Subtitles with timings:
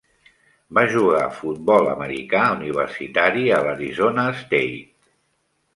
[0.77, 4.83] Va jugar futbol americà universitari a l'Arizona State.